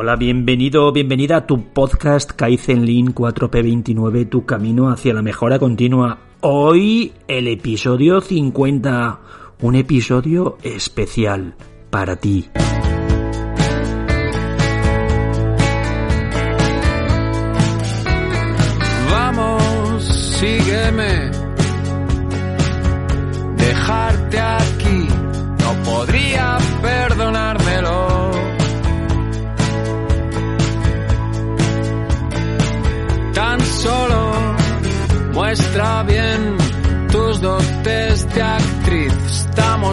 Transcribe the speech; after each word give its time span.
Hola, 0.00 0.14
bienvenido, 0.14 0.92
bienvenida 0.92 1.38
a 1.38 1.46
tu 1.48 1.72
podcast 1.72 2.30
Kaizen 2.30 2.86
Lean 2.86 3.12
4P29, 3.12 4.28
tu 4.28 4.46
camino 4.46 4.92
hacia 4.92 5.12
la 5.12 5.22
mejora 5.22 5.58
continua. 5.58 6.20
Hoy 6.40 7.14
el 7.26 7.48
episodio 7.48 8.20
50, 8.20 9.18
un 9.60 9.74
episodio 9.74 10.56
especial 10.62 11.56
para 11.90 12.14
ti. 12.14 12.48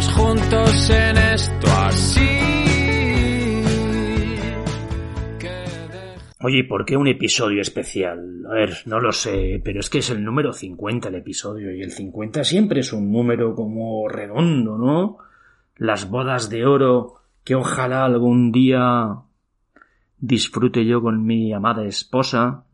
Juntos 0.03 0.89
en 0.89 1.17
esto 1.17 1.67
así. 1.67 2.27
Oye, 6.41 6.57
¿y 6.57 6.63
¿por 6.63 6.83
qué 6.83 6.97
un 6.97 7.07
episodio 7.07 7.61
especial? 7.61 8.45
A 8.45 8.53
ver, 8.55 8.73
no 8.87 8.99
lo 8.99 9.13
sé, 9.13 9.61
pero 9.63 9.79
es 9.79 9.89
que 9.89 9.99
es 9.99 10.09
el 10.09 10.21
número 10.21 10.52
50 10.52 11.07
el 11.07 11.15
episodio, 11.15 11.73
y 11.73 11.81
el 11.81 11.91
50 11.91 12.43
siempre 12.43 12.81
es 12.81 12.91
un 12.91 13.09
número 13.09 13.55
como 13.55 14.09
redondo, 14.09 14.77
¿no? 14.77 15.17
Las 15.77 16.09
bodas 16.09 16.49
de 16.49 16.65
oro 16.65 17.21
que 17.45 17.55
ojalá 17.55 18.03
algún 18.03 18.52
día 18.52 19.15
disfrute 20.19 20.85
yo 20.85 21.02
con 21.02 21.25
mi 21.25 21.53
amada 21.53 21.85
esposa, 21.85 22.65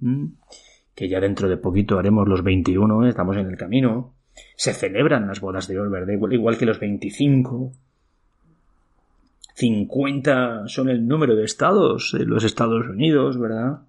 que 0.95 1.07
ya 1.07 1.19
dentro 1.19 1.47
de 1.47 1.57
poquito 1.57 1.99
haremos 1.99 2.27
los 2.27 2.43
21, 2.43 3.05
¿eh? 3.05 3.09
estamos 3.09 3.37
en 3.37 3.45
el 3.45 3.57
camino. 3.57 4.15
Se 4.55 4.73
celebran 4.73 5.27
las 5.27 5.39
bodas 5.41 5.67
de 5.67 5.79
¿verdad? 5.79 6.13
Igual, 6.13 6.33
igual 6.33 6.57
que 6.57 6.65
los 6.65 6.79
25. 6.79 7.71
50 9.55 10.67
son 10.67 10.89
el 10.89 11.07
número 11.07 11.35
de 11.35 11.43
estados 11.45 12.15
de 12.17 12.25
los 12.25 12.43
Estados 12.43 12.87
Unidos, 12.87 13.39
¿verdad? 13.39 13.79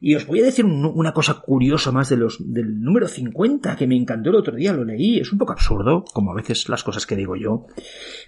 Y 0.00 0.14
os 0.14 0.26
voy 0.26 0.40
a 0.40 0.44
decir 0.44 0.64
un- 0.64 0.84
una 0.84 1.12
cosa 1.12 1.40
curiosa 1.40 1.90
más 1.92 2.08
de 2.08 2.16
los, 2.16 2.36
del 2.40 2.80
número 2.80 3.08
50 3.08 3.74
que 3.76 3.86
me 3.86 3.96
encantó 3.96 4.30
el 4.30 4.36
otro 4.36 4.54
día, 4.54 4.72
lo 4.72 4.84
leí. 4.84 5.18
Es 5.18 5.32
un 5.32 5.38
poco 5.38 5.52
absurdo, 5.52 6.04
como 6.12 6.32
a 6.32 6.34
veces 6.34 6.68
las 6.68 6.84
cosas 6.84 7.06
que 7.06 7.16
digo 7.16 7.36
yo, 7.36 7.66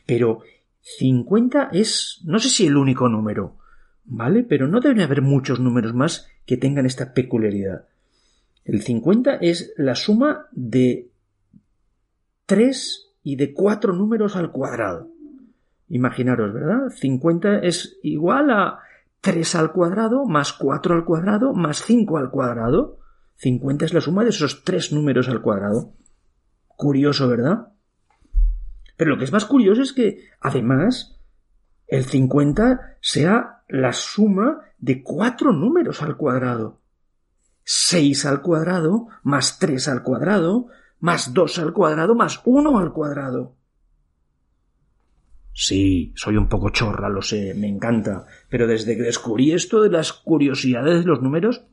pero 0.07 0.41
50 0.81 1.71
es, 1.73 2.21
no 2.25 2.39
sé 2.39 2.49
si 2.49 2.67
el 2.67 2.77
único 2.77 3.09
número, 3.09 3.57
¿vale? 4.05 4.43
Pero 4.43 4.67
no 4.67 4.81
deben 4.81 5.01
haber 5.01 5.23
muchos 5.23 5.61
números 5.61 5.95
más 5.95 6.27
que 6.47 6.57
tengan 6.57 6.87
esta 6.87 7.15
peculiaridad. 7.15 7.85
El 8.65 8.83
50 8.83 9.37
es 9.37 9.73
la 9.77 9.95
suma 9.95 10.47
de 10.53 11.10
3 12.51 13.13
y 13.23 13.37
de 13.37 13.55
4 13.55 13.93
números 13.93 14.35
al 14.35 14.51
cuadrado. 14.51 15.09
Imaginaros, 15.89 16.53
¿verdad? 16.53 16.89
50 16.89 17.61
es 17.61 18.01
igual 18.03 18.51
a 18.51 18.81
3 19.21 19.55
al 19.55 19.71
cuadrado 19.71 20.25
más 20.25 20.53
4 20.55 20.97
al 20.97 21.05
cuadrado 21.05 21.55
más 21.55 21.85
5 21.85 22.19
al 22.19 22.33
cuadrado. 22.33 22.99
50 23.37 23.85
es 23.85 23.95
la 23.95 24.01
suma 24.01 24.25
de 24.25 24.31
esos 24.31 24.65
tres 24.65 24.93
números 24.93 25.29
al 25.29 25.43
cuadrado. 25.43 25.93
Curioso, 26.67 27.29
¿verdad? 27.29 27.69
Pero 28.97 29.11
lo 29.13 29.19
que 29.19 29.25
es 29.25 29.33
más 29.33 29.45
curioso 29.45 29.83
es 29.83 29.93
que, 29.93 30.25
además, 30.41 31.21
el 31.87 32.05
50 32.05 32.97
sea 33.01 33.63
la 33.69 33.93
suma 33.93 34.63
de 34.79 35.05
cuatro 35.05 35.53
números 35.53 36.03
al 36.03 36.17
cuadrado. 36.17 36.81
6 37.63 38.27
al 38.27 38.43
cuadrado 38.43 39.07
más 39.23 39.61
3 39.61 39.87
al 39.87 40.03
cuadrado 40.03 40.67
más 41.01 41.33
2 41.33 41.59
al 41.59 41.73
cuadrado 41.73 42.15
más 42.15 42.41
1 42.45 42.79
al 42.79 42.93
cuadrado. 42.93 43.57
Sí, 45.53 46.13
soy 46.15 46.37
un 46.37 46.49
poco 46.49 46.71
chorra, 46.71 47.09
lo 47.09 47.23
sé, 47.23 47.55
me 47.55 47.67
encanta, 47.67 48.25
pero 48.49 48.67
desde 48.67 48.97
que 48.97 49.03
descubrí 49.03 49.53
esto 49.53 49.83
de 49.83 49.91
las 49.91 50.13
curiosidades 50.13 51.01
de 51.01 51.07
los 51.07 51.21
números, 51.21 51.65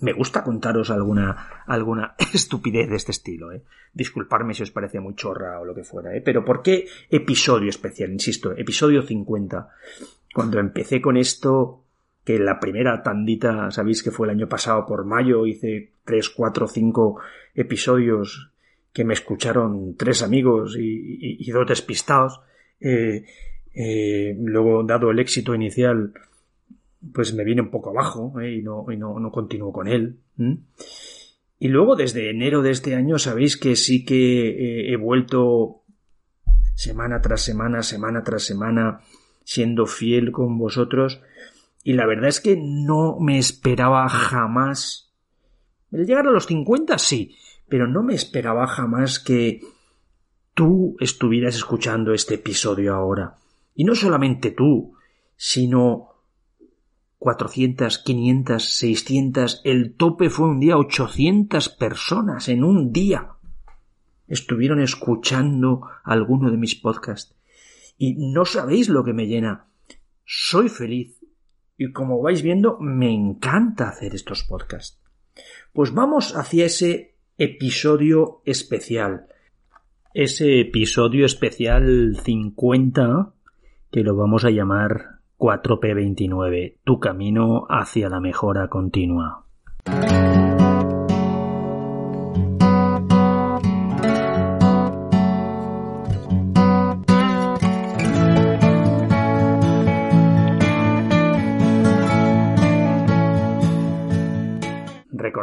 me 0.00 0.12
gusta 0.12 0.42
contaros 0.42 0.90
alguna, 0.90 1.64
alguna 1.66 2.14
estupidez 2.34 2.90
de 2.90 2.96
este 2.96 3.12
estilo, 3.12 3.52
¿eh? 3.52 3.62
Disculparme 3.92 4.54
si 4.54 4.64
os 4.64 4.70
parece 4.70 5.00
muy 5.00 5.14
chorra 5.14 5.60
o 5.60 5.64
lo 5.64 5.74
que 5.74 5.84
fuera, 5.84 6.14
¿eh? 6.14 6.20
Pero 6.20 6.44
¿por 6.44 6.62
qué 6.62 6.86
episodio 7.08 7.70
especial? 7.70 8.12
Insisto, 8.12 8.52
episodio 8.52 9.02
50. 9.02 9.68
Cuando 10.34 10.58
empecé 10.58 11.00
con 11.00 11.16
esto, 11.16 11.83
que 12.24 12.38
la 12.38 12.58
primera 12.58 13.02
tandita, 13.02 13.70
sabéis 13.70 14.02
que 14.02 14.10
fue 14.10 14.26
el 14.26 14.32
año 14.32 14.48
pasado 14.48 14.86
por 14.86 15.04
mayo, 15.04 15.46
hice 15.46 15.92
3, 16.04 16.30
4, 16.30 16.68
5 16.68 17.20
episodios 17.54 18.50
que 18.94 19.04
me 19.04 19.12
escucharon 19.12 19.96
tres 19.96 20.22
amigos 20.22 20.76
y, 20.78 21.50
dos 21.50 21.66
despistados. 21.66 22.40
Eh, 22.80 23.24
eh, 23.74 24.36
luego, 24.40 24.84
dado 24.84 25.10
el 25.10 25.18
éxito 25.18 25.52
inicial, 25.52 26.12
pues 27.12 27.34
me 27.34 27.44
viene 27.44 27.62
un 27.62 27.70
poco 27.70 27.90
abajo 27.90 28.40
¿eh? 28.40 28.54
y 28.54 28.62
no, 28.62 28.86
y 28.90 28.96
no, 28.96 29.18
no 29.18 29.32
continúo 29.32 29.72
con 29.72 29.88
él. 29.88 30.20
Y 31.58 31.68
luego, 31.68 31.96
desde 31.96 32.30
enero 32.30 32.62
de 32.62 32.70
este 32.70 32.94
año, 32.94 33.18
sabéis 33.18 33.56
que 33.56 33.74
sí 33.74 34.04
que 34.04 34.92
he 34.92 34.96
vuelto 34.96 35.82
semana 36.76 37.20
tras 37.20 37.42
semana, 37.42 37.82
semana 37.82 38.22
tras 38.22 38.44
semana, 38.44 39.00
siendo 39.42 39.86
fiel 39.86 40.30
con 40.30 40.56
vosotros. 40.56 41.20
Y 41.84 41.92
la 41.92 42.06
verdad 42.06 42.28
es 42.28 42.40
que 42.40 42.56
no 42.56 43.18
me 43.20 43.38
esperaba 43.38 44.08
jamás. 44.08 45.12
El 45.92 46.06
llegar 46.06 46.26
a 46.26 46.32
los 46.32 46.46
50, 46.46 46.96
sí, 46.98 47.36
pero 47.68 47.86
no 47.86 48.02
me 48.02 48.14
esperaba 48.14 48.66
jamás 48.66 49.20
que 49.20 49.60
tú 50.54 50.96
estuvieras 50.98 51.54
escuchando 51.54 52.14
este 52.14 52.36
episodio 52.36 52.94
ahora. 52.94 53.36
Y 53.74 53.84
no 53.84 53.94
solamente 53.94 54.50
tú, 54.50 54.94
sino 55.36 56.14
400, 57.18 57.98
500, 57.98 58.64
600, 58.64 59.60
el 59.64 59.94
tope 59.94 60.30
fue 60.30 60.48
un 60.48 60.60
día 60.60 60.78
800 60.78 61.68
personas 61.68 62.48
en 62.48 62.64
un 62.64 62.92
día. 62.92 63.32
Estuvieron 64.26 64.80
escuchando 64.80 65.82
alguno 66.02 66.50
de 66.50 66.56
mis 66.56 66.76
podcasts. 66.76 67.34
Y 67.98 68.14
no 68.32 68.46
sabéis 68.46 68.88
lo 68.88 69.04
que 69.04 69.12
me 69.12 69.26
llena. 69.26 69.66
Soy 70.24 70.70
feliz. 70.70 71.23
Y 71.76 71.92
como 71.92 72.20
vais 72.22 72.42
viendo, 72.42 72.78
me 72.78 73.12
encanta 73.12 73.88
hacer 73.88 74.14
estos 74.14 74.44
podcasts. 74.44 75.00
Pues 75.72 75.92
vamos 75.92 76.36
hacia 76.36 76.66
ese 76.66 77.16
episodio 77.36 78.42
especial. 78.44 79.26
Ese 80.12 80.60
episodio 80.60 81.26
especial 81.26 82.16
50 82.22 83.34
que 83.90 84.02
lo 84.02 84.16
vamos 84.16 84.44
a 84.44 84.50
llamar 84.50 85.20
4P29, 85.38 86.78
tu 86.84 86.98
camino 86.98 87.66
hacia 87.68 88.08
la 88.08 88.20
mejora 88.20 88.68
continua. 88.68 89.46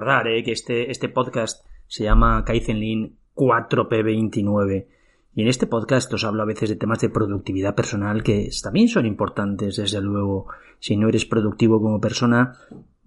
Eh, 0.01 0.43
que 0.43 0.51
este, 0.51 0.89
este 0.89 1.09
podcast 1.09 1.63
se 1.85 2.05
llama 2.05 2.43
Kaizen 2.43 2.79
Lean 2.79 3.17
4P29 3.35 4.87
y 5.35 5.43
en 5.43 5.47
este 5.47 5.67
podcast 5.67 6.11
os 6.11 6.23
hablo 6.23 6.41
a 6.41 6.47
veces 6.47 6.69
de 6.69 6.75
temas 6.75 6.99
de 7.01 7.09
productividad 7.09 7.75
personal 7.75 8.23
que 8.23 8.49
también 8.63 8.87
son 8.87 9.05
importantes, 9.05 9.75
desde 9.77 10.01
luego. 10.01 10.47
Si 10.79 10.97
no 10.97 11.07
eres 11.07 11.27
productivo 11.27 11.79
como 11.79 12.01
persona, 12.01 12.53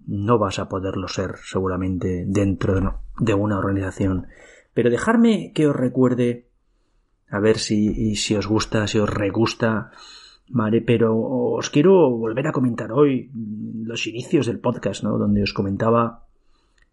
no 0.07 0.39
vas 0.39 0.57
a 0.57 0.69
poderlo 0.69 1.09
ser 1.09 1.35
seguramente 1.43 2.23
dentro 2.25 3.01
de 3.19 3.33
una 3.33 3.57
organización. 3.57 4.27
Pero 4.73 4.89
dejarme 4.89 5.51
que 5.53 5.67
os 5.67 5.75
recuerde, 5.75 6.47
a 7.29 7.39
ver 7.39 7.57
si, 7.57 8.15
si 8.15 8.37
os 8.37 8.47
gusta, 8.47 8.87
si 8.87 8.99
os 8.99 9.09
regusta, 9.09 9.91
vale, 10.47 10.81
pero 10.81 11.13
os 11.17 11.69
quiero 11.69 12.09
volver 12.09 12.47
a 12.47 12.53
comentar 12.53 12.93
hoy 12.93 13.29
los 13.33 14.07
inicios 14.07 14.45
del 14.45 14.59
podcast, 14.59 15.03
¿no? 15.03 15.17
Donde 15.17 15.43
os 15.43 15.51
comentaba 15.51 16.24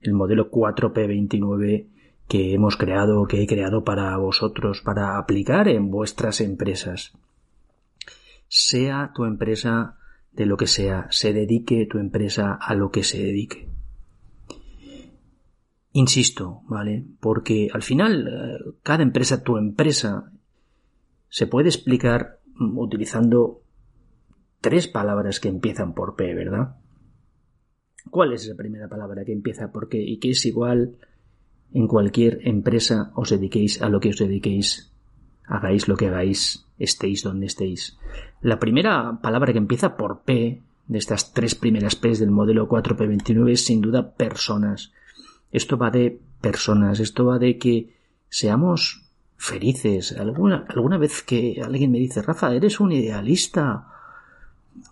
el 0.03 0.13
modelo 0.13 0.51
4P29 0.51 1.87
que 2.29 2.55
hemos 2.55 2.77
creado, 2.77 3.27
que 3.27 3.43
he 3.43 3.47
creado 3.47 3.85
para 3.85 4.17
vosotros, 4.17 4.81
para 4.81 5.19
aplicar 5.19 5.69
en 5.69 5.91
vuestras 5.91 6.41
empresas. 6.41 7.13
Sea 8.49 9.13
tu 9.15 9.25
empresa 9.25 9.99
de 10.33 10.47
lo 10.47 10.57
que 10.57 10.67
sea, 10.67 11.07
se 11.11 11.33
dedique 11.33 11.87
tu 11.87 11.99
empresa 11.99 12.55
a 12.55 12.75
lo 12.75 12.91
que 12.91 13.03
se 13.03 13.23
dedique. 13.23 13.69
Insisto, 15.93 16.63
¿vale? 16.69 17.05
Porque 17.21 17.69
al 17.73 17.83
final 17.83 18.27
eh, 18.27 18.75
cada 18.83 19.03
empresa, 19.03 19.43
tu 19.43 19.59
empresa, 19.59 20.33
se 21.29 21.47
puede 21.47 21.69
explicar 21.69 22.41
utilizando 22.59 23.63
tres 24.61 24.89
palabras 24.89 25.39
que 25.39 25.49
empiezan 25.49 25.93
por 25.93 26.17
P, 26.17 26.35
¿verdad? 26.35 26.77
¿Cuál 28.13 28.35
es 28.35 28.45
esa 28.45 28.55
primera 28.55 28.89
palabra 28.89 29.25
que 29.25 29.33
empieza 29.33 29.73
por 29.73 29.89
qué 29.89 29.97
y 29.97 30.19
que 30.19 30.33
es 30.33 30.45
igual 30.45 30.97
en 31.73 31.87
cualquier 31.87 32.47
empresa 32.47 33.11
os 33.15 33.31
dediquéis 33.31 33.81
a 33.81 33.89
lo 33.89 34.01
que 34.01 34.11
os 34.11 34.19
dediquéis, 34.19 34.93
hagáis 35.47 35.89
lo 35.89 35.97
que 35.97 36.09
hagáis, 36.09 36.67
estéis 36.79 37.23
donde 37.23 37.47
estéis? 37.47 37.97
La 38.43 38.59
primera 38.59 39.19
palabra 39.23 39.55
que 39.55 39.59
empieza 39.59 39.97
por 39.97 40.25
P 40.25 40.61
de 40.89 40.99
estas 40.99 41.33
tres 41.33 41.55
primeras 41.55 41.97
P's 41.97 42.19
del 42.19 42.31
modelo 42.31 42.69
4P29 42.69 43.51
es 43.51 43.65
sin 43.65 43.81
duda 43.81 44.13
personas. 44.13 44.93
Esto 45.51 45.79
va 45.79 45.91
de 45.91 46.21
personas, 46.43 47.01
esto 47.01 47.25
va 47.25 47.39
de 47.39 47.57
que 47.57 47.97
seamos 48.29 49.09
felices. 49.39 50.13
Alguna, 50.19 50.67
alguna 50.69 50.99
vez 50.99 51.23
que 51.23 51.63
alguien 51.65 51.91
me 51.91 51.99
dice, 51.99 52.21
Rafa, 52.21 52.55
eres 52.55 52.79
un 52.79 52.93
idealista, 52.93 53.87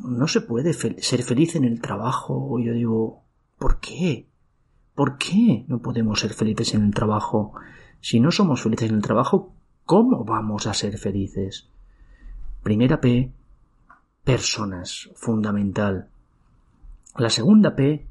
no 0.01 0.27
se 0.27 0.41
puede 0.41 0.73
ser 0.73 1.23
feliz 1.23 1.57
en 1.57 1.65
el 1.65 1.81
trabajo. 1.81 2.59
Yo 2.61 2.73
digo, 2.73 3.23
¿por 3.59 3.81
qué? 3.81 4.29
¿Por 4.95 5.19
qué 5.19 5.65
no 5.69 5.81
podemos 5.81 6.21
ser 6.21 6.35
felices 6.35 6.75
en 6.75 6.85
el 6.85 6.95
trabajo? 6.95 7.55
Si 8.01 8.21
no 8.21 8.31
somos 8.31 8.63
felices 8.63 8.91
en 8.91 8.97
el 8.97 9.03
trabajo, 9.03 9.55
¿cómo 9.85 10.25
vamos 10.25 10.67
a 10.67 10.75
ser 10.75 10.99
felices? 10.99 11.69
Primera 12.63 13.01
P, 13.01 13.33
personas, 14.25 15.11
fundamental. 15.15 16.09
La 17.17 17.31
segunda 17.31 17.75
P, 17.75 18.07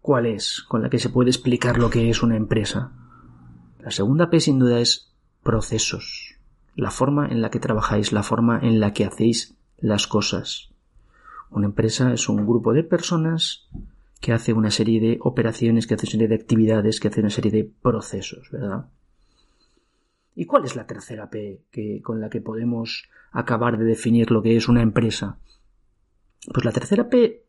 ¿cuál 0.00 0.26
es? 0.26 0.62
Con 0.62 0.82
la 0.82 0.90
que 0.90 0.98
se 0.98 1.10
puede 1.10 1.30
explicar 1.30 1.78
lo 1.78 1.90
que 1.90 2.10
es 2.10 2.22
una 2.22 2.36
empresa. 2.36 2.92
La 3.80 3.90
segunda 3.90 4.30
P 4.30 4.40
sin 4.40 4.58
duda 4.58 4.80
es 4.80 5.12
procesos, 5.42 6.36
la 6.74 6.90
forma 6.90 7.28
en 7.28 7.40
la 7.40 7.50
que 7.50 7.60
trabajáis, 7.60 8.12
la 8.12 8.22
forma 8.22 8.58
en 8.60 8.80
la 8.80 8.92
que 8.92 9.04
hacéis 9.04 9.56
las 9.78 10.06
cosas. 10.06 10.70
Una 11.50 11.66
empresa 11.66 12.12
es 12.12 12.28
un 12.28 12.46
grupo 12.46 12.72
de 12.72 12.84
personas 12.84 13.68
que 14.20 14.32
hace 14.32 14.52
una 14.52 14.70
serie 14.70 15.00
de 15.00 15.18
operaciones, 15.20 15.86
que 15.86 15.94
hace 15.94 16.06
una 16.06 16.12
serie 16.12 16.28
de 16.28 16.34
actividades, 16.34 17.00
que 17.00 17.08
hace 17.08 17.20
una 17.20 17.30
serie 17.30 17.50
de 17.50 17.64
procesos, 17.64 18.50
¿verdad? 18.50 18.90
¿Y 20.34 20.46
cuál 20.46 20.64
es 20.64 20.76
la 20.76 20.86
tercera 20.86 21.30
P 21.30 21.64
con 22.02 22.20
la 22.20 22.30
que 22.30 22.40
podemos 22.40 23.08
acabar 23.32 23.78
de 23.78 23.84
definir 23.84 24.30
lo 24.30 24.42
que 24.42 24.56
es 24.56 24.68
una 24.68 24.82
empresa? 24.82 25.38
Pues 26.52 26.64
la 26.64 26.72
tercera 26.72 27.08
P 27.08 27.44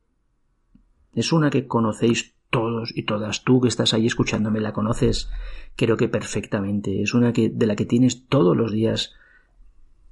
es 1.13 1.31
una 1.31 1.49
que 1.49 1.67
conocéis 1.67 2.35
todos 2.49 2.91
y 2.95 3.03
todas. 3.03 3.43
Tú 3.43 3.61
que 3.61 3.67
estás 3.67 3.93
ahí 3.93 4.07
escuchándome 4.07 4.59
la 4.59 4.73
conoces, 4.73 5.29
creo 5.75 5.97
que 5.97 6.07
perfectamente. 6.07 7.01
Es 7.01 7.13
una 7.13 7.31
que, 7.31 7.49
de 7.49 7.67
la 7.67 7.75
que 7.75 7.85
tienes 7.85 8.27
todos 8.27 8.57
los 8.57 8.71
días 8.71 9.13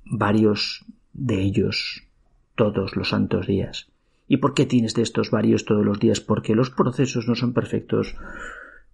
varios 0.03 0.85
de 1.13 1.41
ellos 1.41 2.06
todos 2.57 2.97
los 2.97 3.09
santos 3.09 3.47
días. 3.47 3.87
¿Y 4.27 4.37
por 4.37 4.53
qué 4.53 4.65
tienes 4.65 4.93
de 4.93 5.03
estos 5.03 5.31
varios 5.31 5.63
todos 5.63 5.85
los 5.85 5.99
días? 5.99 6.19
Porque 6.19 6.55
los 6.55 6.69
procesos 6.69 7.29
no 7.29 7.35
son 7.35 7.53
perfectos, 7.53 8.15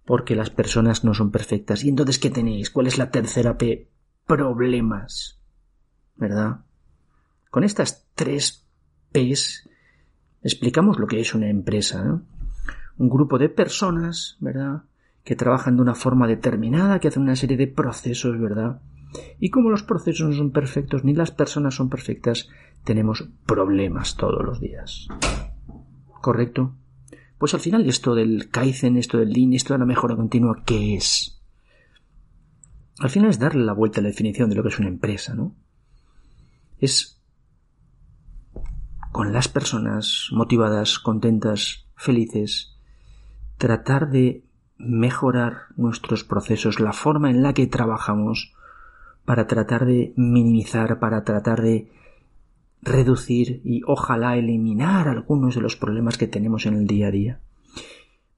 porque 0.04 0.36
las 0.36 0.50
personas 0.50 1.02
no 1.02 1.14
son 1.14 1.32
perfectas. 1.32 1.82
¿Y 1.82 1.88
entonces 1.88 2.20
qué 2.20 2.30
tenéis? 2.30 2.70
¿Cuál 2.70 2.86
es 2.86 2.98
la 2.98 3.10
tercera 3.10 3.58
P? 3.58 3.88
Problemas. 4.26 5.40
¿Verdad? 6.14 6.60
Con 7.50 7.64
estas 7.64 8.06
tres 8.14 8.64
P's 9.10 9.68
explicamos 10.44 10.98
lo 10.98 11.06
que 11.06 11.20
es 11.20 11.34
una 11.34 11.48
empresa. 11.48 12.20
Un 12.96 13.08
grupo 13.08 13.38
de 13.38 13.48
personas, 13.48 14.36
¿verdad? 14.38 14.82
Que 15.24 15.34
trabajan 15.34 15.76
de 15.76 15.82
una 15.82 15.94
forma 15.94 16.28
determinada, 16.28 17.00
que 17.00 17.08
hacen 17.08 17.22
una 17.22 17.34
serie 17.34 17.56
de 17.56 17.66
procesos, 17.66 18.38
¿verdad? 18.38 18.80
Y 19.40 19.50
como 19.50 19.70
los 19.70 19.82
procesos 19.82 20.28
no 20.28 20.36
son 20.36 20.52
perfectos 20.52 21.02
ni 21.02 21.14
las 21.14 21.30
personas 21.30 21.74
son 21.74 21.88
perfectas, 21.88 22.48
tenemos 22.84 23.28
problemas 23.46 24.16
todos 24.16 24.44
los 24.44 24.60
días. 24.60 25.08
¿Correcto? 26.20 26.76
Pues 27.38 27.54
al 27.54 27.60
final 27.60 27.86
esto 27.88 28.14
del 28.14 28.48
Kaizen, 28.50 28.96
esto 28.96 29.18
del 29.18 29.30
Lean, 29.30 29.52
esto 29.52 29.74
de 29.74 29.80
la 29.80 29.86
mejora 29.86 30.16
continua, 30.16 30.62
¿qué 30.64 30.94
es? 30.94 31.42
Al 33.00 33.10
final 33.10 33.30
es 33.30 33.38
darle 33.38 33.64
la 33.64 33.72
vuelta 33.72 34.00
a 34.00 34.02
la 34.02 34.08
definición 34.08 34.48
de 34.48 34.56
lo 34.56 34.62
que 34.62 34.68
es 34.68 34.78
una 34.78 34.88
empresa, 34.88 35.34
¿no? 35.34 35.54
Es 36.78 37.20
con 39.10 39.32
las 39.32 39.48
personas 39.48 40.28
motivadas, 40.32 40.98
contentas, 40.98 41.86
felices, 41.96 42.76
tratar 43.58 44.10
de 44.10 44.44
mejorar 44.76 45.66
nuestros 45.76 46.24
procesos, 46.24 46.80
la 46.80 46.92
forma 46.92 47.30
en 47.30 47.42
la 47.42 47.52
que 47.52 47.66
trabajamos, 47.66 48.52
para 49.24 49.46
tratar 49.46 49.86
de 49.86 50.12
minimizar, 50.16 50.98
para 50.98 51.24
tratar 51.24 51.62
de 51.62 51.90
reducir 52.84 53.60
y 53.64 53.82
ojalá 53.86 54.36
eliminar 54.36 55.08
algunos 55.08 55.54
de 55.54 55.60
los 55.60 55.76
problemas 55.76 56.18
que 56.18 56.26
tenemos 56.26 56.66
en 56.66 56.74
el 56.74 56.86
día 56.86 57.08
a 57.08 57.10
día. 57.10 57.40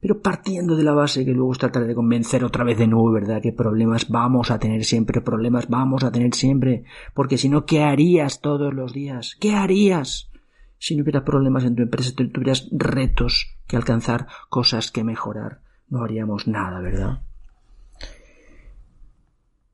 Pero 0.00 0.20
partiendo 0.20 0.76
de 0.76 0.84
la 0.84 0.92
base 0.92 1.24
que 1.24 1.32
luego 1.32 1.52
es 1.52 1.58
tratar 1.58 1.86
de 1.86 1.94
convencer 1.94 2.44
otra 2.44 2.64
vez 2.64 2.78
de 2.78 2.86
nuevo, 2.86 3.10
¿verdad? 3.10 3.42
Que 3.42 3.52
problemas 3.52 4.08
vamos 4.08 4.50
a 4.50 4.58
tener 4.58 4.84
siempre, 4.84 5.20
problemas 5.20 5.68
vamos 5.68 6.04
a 6.04 6.12
tener 6.12 6.34
siempre, 6.34 6.84
porque 7.12 7.38
si 7.38 7.48
no, 7.48 7.64
¿qué 7.64 7.82
harías 7.82 8.40
todos 8.40 8.72
los 8.72 8.92
días? 8.92 9.36
¿Qué 9.40 9.54
harías? 9.54 10.30
Si 10.78 10.94
no 10.94 11.02
hubiera 11.02 11.24
problemas 11.24 11.64
en 11.64 11.74
tu 11.74 11.82
empresa, 11.82 12.12
tuvieras 12.14 12.68
retos 12.70 13.56
que 13.66 13.76
alcanzar, 13.76 14.28
cosas 14.48 14.92
que 14.92 15.02
mejorar, 15.02 15.60
no 15.88 16.04
haríamos 16.04 16.46
nada, 16.46 16.80
¿verdad? 16.80 17.22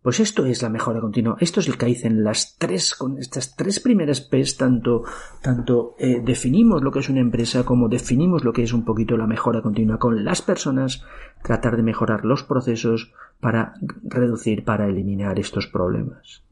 Pues 0.03 0.19
esto 0.19 0.45
es 0.47 0.61
la 0.63 0.69
mejora 0.69 1.01
continua. 1.01 1.37
Esto 1.39 1.61
es 1.61 1.69
el 1.69 1.79
que 1.79 1.87
dicen 1.87 2.25
las 2.25 2.57
tres, 2.59 2.97
con 2.97 3.19
estas 3.19 3.55
tres 3.55 3.79
primeras 3.79 4.21
P's, 4.21 4.57
tanto, 4.57 5.05
tanto 5.41 5.95
eh, 5.97 6.21
definimos 6.21 6.83
lo 6.83 6.91
que 6.91 6.99
es 6.99 7.09
una 7.09 7.21
empresa 7.21 7.65
como 7.65 7.89
definimos 7.89 8.43
lo 8.43 8.53
que 8.53 8.65
es 8.65 8.73
un 8.73 8.85
poquito 8.85 9.17
la 9.17 9.29
mejora 9.29 9.63
continua 9.63 9.99
con 9.99 10.25
las 10.25 10.43
personas, 10.43 11.05
tratar 11.45 11.77
de 11.77 11.85
mejorar 11.85 12.25
los 12.25 12.43
procesos 12.43 13.13
para 13.39 13.75
reducir, 14.03 14.65
para 14.65 14.89
eliminar 14.89 15.39
estos 15.39 15.69
problemas. 15.69 16.43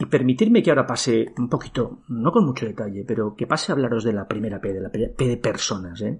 Y 0.00 0.06
permitirme 0.06 0.60
que 0.60 0.70
ahora 0.70 0.88
pase 0.88 1.32
un 1.38 1.48
poquito, 1.48 2.00
no 2.08 2.32
con 2.32 2.44
mucho 2.44 2.66
detalle, 2.66 3.04
pero 3.06 3.36
que 3.36 3.46
pase 3.46 3.70
a 3.70 3.76
hablaros 3.76 4.02
de 4.02 4.12
la 4.12 4.26
primera 4.26 4.60
P, 4.60 4.72
de 4.72 4.80
la 4.80 4.90
P 4.90 5.14
de 5.16 5.36
personas, 5.36 6.00
¿eh? 6.00 6.18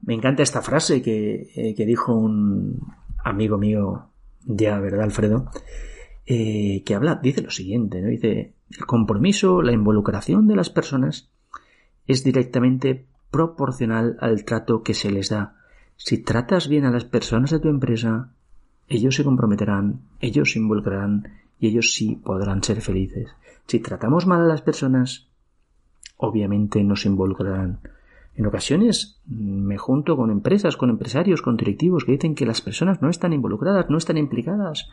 Me 0.00 0.14
encanta 0.14 0.42
esta 0.42 0.62
frase 0.62 1.02
que, 1.02 1.50
eh, 1.54 1.74
que 1.74 1.84
dijo 1.84 2.14
un, 2.14 2.80
amigo 3.28 3.58
mío 3.58 4.10
ya, 4.44 4.78
¿verdad, 4.80 5.02
Alfredo? 5.02 5.50
Eh, 6.26 6.82
que 6.84 6.94
habla, 6.94 7.16
dice 7.16 7.42
lo 7.42 7.50
siguiente, 7.50 8.00
¿no? 8.00 8.08
Dice, 8.08 8.54
el 8.70 8.86
compromiso, 8.86 9.62
la 9.62 9.72
involucración 9.72 10.46
de 10.46 10.56
las 10.56 10.70
personas 10.70 11.30
es 12.06 12.24
directamente 12.24 13.06
proporcional 13.30 14.16
al 14.20 14.44
trato 14.44 14.82
que 14.82 14.94
se 14.94 15.10
les 15.10 15.30
da. 15.30 15.56
Si 15.96 16.18
tratas 16.18 16.68
bien 16.68 16.84
a 16.84 16.90
las 16.90 17.04
personas 17.04 17.50
de 17.50 17.60
tu 17.60 17.68
empresa, 17.68 18.32
ellos 18.88 19.16
se 19.16 19.24
comprometerán, 19.24 20.00
ellos 20.20 20.52
se 20.52 20.58
involucrarán 20.58 21.28
y 21.58 21.68
ellos 21.68 21.92
sí 21.92 22.16
podrán 22.16 22.62
ser 22.62 22.80
felices. 22.80 23.28
Si 23.66 23.80
tratamos 23.80 24.26
mal 24.26 24.42
a 24.42 24.46
las 24.46 24.62
personas, 24.62 25.28
obviamente 26.16 26.82
no 26.84 26.96
se 26.96 27.08
involucrarán. 27.08 27.80
En 28.38 28.46
ocasiones 28.46 29.20
me 29.26 29.78
junto 29.78 30.16
con 30.16 30.30
empresas, 30.30 30.76
con 30.76 30.90
empresarios, 30.90 31.42
con 31.42 31.56
directivos 31.56 32.04
que 32.04 32.12
dicen 32.12 32.36
que 32.36 32.46
las 32.46 32.60
personas 32.60 33.02
no 33.02 33.10
están 33.10 33.32
involucradas, 33.32 33.90
no 33.90 33.98
están 33.98 34.16
implicadas. 34.16 34.88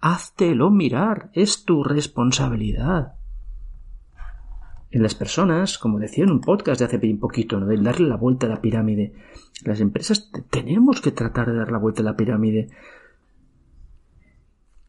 Háztelo 0.00 0.70
mirar, 0.70 1.30
es 1.32 1.64
tu 1.64 1.84
responsabilidad. 1.84 3.14
En 4.90 5.04
las 5.04 5.14
personas, 5.14 5.78
como 5.78 6.00
decía 6.00 6.24
en 6.24 6.32
un 6.32 6.40
podcast 6.40 6.80
de 6.80 6.86
hace 6.86 7.12
un 7.12 7.20
poquito, 7.20 7.60
¿no? 7.60 7.66
del 7.66 7.84
darle 7.84 8.08
la 8.08 8.16
vuelta 8.16 8.46
a 8.46 8.50
la 8.50 8.60
pirámide, 8.60 9.14
las 9.64 9.80
empresas 9.80 10.28
tenemos 10.50 11.00
que 11.00 11.12
tratar 11.12 11.48
de 11.52 11.58
dar 11.58 11.70
la 11.70 11.78
vuelta 11.78 12.02
a 12.02 12.06
la 12.06 12.16
pirámide. 12.16 12.70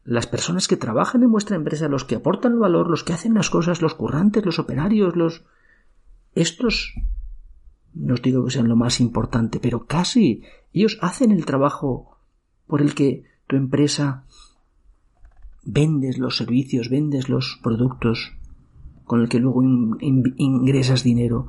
Las 0.02 0.26
personas 0.26 0.66
que 0.66 0.76
trabajan 0.76 1.22
en 1.22 1.30
vuestra 1.30 1.54
empresa, 1.54 1.86
los 1.86 2.04
que 2.04 2.16
aportan 2.16 2.58
valor, 2.58 2.90
los 2.90 3.04
que 3.04 3.12
hacen 3.12 3.34
las 3.34 3.48
cosas, 3.48 3.80
los 3.80 3.94
currantes, 3.94 4.44
los 4.44 4.58
operarios, 4.58 5.14
los... 5.14 5.44
Estos 6.34 6.94
no 7.94 8.14
os 8.14 8.22
digo 8.22 8.44
que 8.44 8.50
sean 8.50 8.68
lo 8.68 8.76
más 8.76 9.00
importante, 9.00 9.60
pero 9.60 9.86
casi 9.86 10.42
ellos 10.72 10.98
hacen 11.02 11.30
el 11.30 11.44
trabajo 11.44 12.18
por 12.66 12.80
el 12.80 12.94
que 12.94 13.24
tu 13.46 13.56
empresa 13.56 14.24
vendes 15.64 16.18
los 16.18 16.36
servicios, 16.36 16.88
vendes 16.88 17.28
los 17.28 17.60
productos 17.62 18.32
con 19.04 19.20
el 19.20 19.28
que 19.28 19.40
luego 19.40 19.62
ingresas 19.62 21.04
dinero 21.04 21.48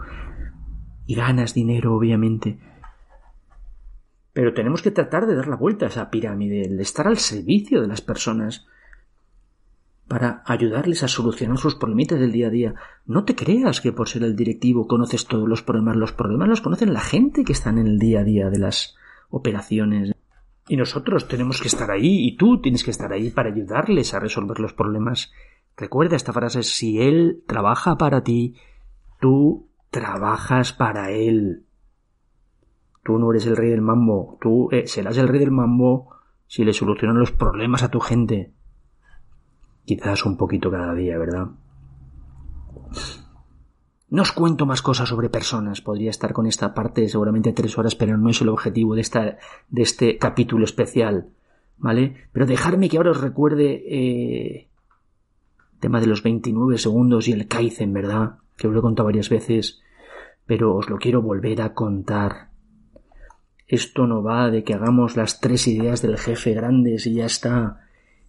y 1.06 1.16
ganas 1.16 1.54
dinero, 1.54 1.96
obviamente. 1.96 2.60
Pero 4.34 4.54
tenemos 4.54 4.82
que 4.82 4.92
tratar 4.92 5.28
de 5.28 5.36
dar 5.36 5.48
la 5.48 5.56
vuelta 5.56 5.86
a 5.86 5.90
esa 5.90 6.10
pirámide, 6.10 6.68
de 6.68 6.82
estar 6.82 7.08
al 7.08 7.18
servicio 7.18 7.82
de 7.82 7.88
las 7.88 8.02
personas 8.02 8.66
para 10.08 10.44
ayudarles 10.46 11.04
a 11.04 11.08
solucionar 11.08 11.58
sus 11.58 11.76
problemitas 11.76 12.20
del 12.20 12.32
día 12.32 12.48
a 12.48 12.52
día. 12.52 12.76
No 13.06 13.24
te 13.24 13.36
creas 13.36 13.82
que 13.82 13.92
por 13.92 14.10
ser 14.10 14.24
el 14.24 14.36
directivo 14.36 14.88
conoces 14.88 15.26
todos 15.26 15.48
los 15.48 15.64
problemas. 15.64 15.96
Los 15.96 16.12
problemas 16.12 16.50
los 16.50 16.62
conocen 16.62 16.94
la 16.94 17.02
gente 17.02 17.44
que 17.44 17.54
están 17.54 17.78
en 17.78 17.88
el 17.88 18.00
día 18.00 18.20
a 18.20 18.24
día 18.24 18.50
de 18.50 18.60
las 18.60 18.96
operaciones. 19.30 20.14
Y 20.68 20.78
nosotros 20.78 21.28
tenemos 21.28 21.62
que 21.62 21.68
estar 21.68 21.92
ahí 21.92 22.28
y 22.28 22.38
tú 22.38 22.62
tienes 22.62 22.84
que 22.84 22.92
estar 22.92 23.12
ahí 23.12 23.32
para 23.32 23.50
ayudarles 23.50 24.14
a 24.14 24.20
resolver 24.20 24.60
los 24.60 24.74
problemas. 24.74 25.32
Recuerda 25.76 26.16
esta 26.16 26.34
frase, 26.34 26.64
si 26.64 27.02
él 27.02 27.44
trabaja 27.48 27.98
para 27.98 28.24
ti, 28.24 28.56
tú 29.20 29.68
trabajas 29.90 30.74
para 30.74 31.12
él. 31.12 31.66
Tú 33.04 33.18
no 33.20 33.32
eres 33.32 33.46
el 33.48 33.58
rey 33.58 33.70
del 33.70 33.82
mambo, 33.82 34.38
tú 34.40 34.70
eh, 34.72 34.88
serás 34.88 35.18
el 35.18 35.28
rey 35.28 35.40
del 35.40 35.52
mambo 35.52 36.16
si 36.48 36.64
le 36.64 36.74
solucionan 36.74 37.18
los 37.18 37.32
problemas 37.32 37.84
a 37.84 37.90
tu 37.90 38.00
gente. 38.00 38.54
Quizás 39.86 40.26
un 40.26 40.38
poquito 40.38 40.72
cada 40.72 40.94
día, 40.94 41.18
¿verdad? 41.18 41.48
No 44.10 44.22
os 44.22 44.32
cuento 44.32 44.66
más 44.66 44.82
cosas 44.82 45.10
sobre 45.10 45.30
personas. 45.30 45.82
Podría 45.82 46.12
estar 46.12 46.34
con 46.34 46.46
esta 46.46 46.74
parte 46.74 47.10
seguramente 47.10 47.52
tres 47.52 47.78
horas, 47.78 47.96
pero 47.96 48.16
no 48.18 48.30
es 48.30 48.42
el 48.42 48.50
objetivo 48.50 48.96
de, 48.96 49.02
esta, 49.02 49.38
de 49.70 49.82
este 49.82 50.18
capítulo 50.18 50.66
especial. 50.66 51.30
¿Vale? 51.78 52.28
Pero 52.32 52.46
dejarme 52.46 52.88
que 52.88 52.98
ahora 52.98 53.12
os 53.12 53.22
recuerde 53.22 53.84
eh, 53.88 54.68
tema 55.80 56.00
de 56.00 56.08
los 56.08 56.24
29 56.24 56.78
segundos 56.78 57.28
y 57.28 57.34
el 57.34 57.48
Kaizen, 57.48 57.92
¿verdad? 57.92 58.38
Que 58.56 58.68
os 58.68 58.74
lo 58.74 58.80
he 58.80 58.84
contado 58.84 59.08
varias 59.08 59.30
veces, 59.30 59.82
pero 60.46 60.76
os 60.76 60.90
lo 60.90 60.98
quiero 60.98 61.22
volver 61.22 61.62
a 61.62 61.74
contar. 61.74 62.52
Esto 63.68 64.06
no 64.08 64.22
va 64.22 64.50
de 64.52 64.64
que 64.64 64.76
hagamos 64.76 65.18
las 65.18 65.40
tres 65.42 65.68
ideas 65.68 66.02
del 66.02 66.18
jefe 66.18 66.54
grandes 66.54 67.08
y 67.08 67.16
ya 67.16 67.26
está. 67.26 67.82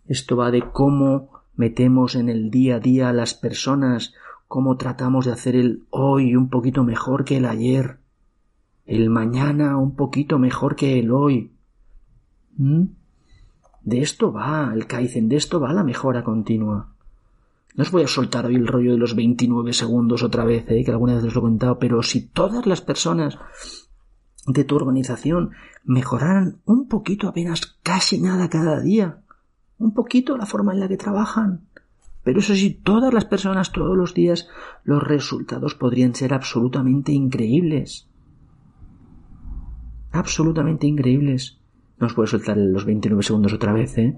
Esto 0.06 0.36
va 0.36 0.50
de 0.50 0.62
cómo 0.72 1.43
metemos 1.56 2.14
en 2.14 2.28
el 2.28 2.50
día 2.50 2.76
a 2.76 2.80
día 2.80 3.08
a 3.08 3.12
las 3.12 3.34
personas 3.34 4.14
cómo 4.48 4.76
tratamos 4.76 5.26
de 5.26 5.32
hacer 5.32 5.56
el 5.56 5.84
hoy 5.90 6.36
un 6.36 6.48
poquito 6.48 6.84
mejor 6.84 7.24
que 7.24 7.38
el 7.38 7.46
ayer, 7.46 7.98
el 8.86 9.10
mañana 9.10 9.78
un 9.78 9.96
poquito 9.96 10.38
mejor 10.38 10.76
que 10.76 10.98
el 10.98 11.10
hoy. 11.10 11.52
¿Mm? 12.56 12.84
De 13.82 14.00
esto 14.00 14.32
va 14.32 14.70
el 14.72 14.86
Kaizen, 14.86 15.28
de 15.28 15.36
esto 15.36 15.60
va 15.60 15.72
la 15.72 15.84
mejora 15.84 16.24
continua. 16.24 16.94
No 17.74 17.82
os 17.82 17.90
voy 17.90 18.04
a 18.04 18.08
soltar 18.08 18.46
hoy 18.46 18.54
el 18.54 18.68
rollo 18.68 18.92
de 18.92 18.98
los 18.98 19.16
29 19.16 19.72
segundos 19.72 20.22
otra 20.22 20.44
vez, 20.44 20.64
¿eh? 20.68 20.84
que 20.84 20.90
alguna 20.92 21.16
vez 21.16 21.24
os 21.24 21.34
lo 21.34 21.40
he 21.40 21.42
contado, 21.42 21.78
pero 21.78 22.02
si 22.02 22.20
todas 22.20 22.66
las 22.66 22.80
personas 22.80 23.36
de 24.46 24.64
tu 24.64 24.76
organización 24.76 25.50
mejoraran 25.82 26.60
un 26.64 26.86
poquito 26.86 27.28
apenas 27.28 27.78
casi 27.82 28.20
nada 28.20 28.48
cada 28.48 28.80
día, 28.80 29.23
un 29.78 29.92
poquito 29.92 30.36
la 30.36 30.46
forma 30.46 30.72
en 30.72 30.80
la 30.80 30.88
que 30.88 30.96
trabajan, 30.96 31.66
pero 32.24 32.40
eso 32.40 32.54
sí, 32.54 32.70
todas 32.82 33.12
las 33.12 33.26
personas 33.26 33.70
todos 33.70 33.96
los 33.96 34.14
días, 34.14 34.48
los 34.82 35.02
resultados 35.02 35.74
podrían 35.74 36.14
ser 36.14 36.32
absolutamente 36.32 37.12
increíbles. 37.12 38.08
Absolutamente 40.10 40.86
increíbles. 40.86 41.60
No 41.98 42.06
os 42.06 42.14
puedo 42.14 42.26
soltar 42.26 42.56
los 42.56 42.86
29 42.86 43.22
segundos 43.22 43.52
otra 43.52 43.74
vez, 43.74 43.98
¿eh? 43.98 44.16